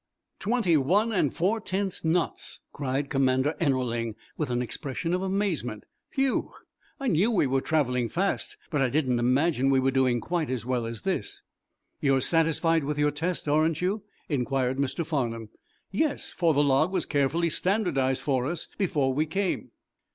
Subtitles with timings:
[0.39, 5.83] "Twenty one and four tenths knots!" cried commander Ennerling, with an expression of amazement.
[6.13, 6.53] "Whew!
[6.99, 10.65] I knew we were traveling fast, but I didn't imagine we were doing quite as
[10.65, 11.43] well as this."
[11.99, 15.05] "You're satisfied with your test, aren't you?" inquired Mr.
[15.05, 15.49] Farnum.
[15.91, 19.69] "Yes, for the log was carefully standardized for us before we came."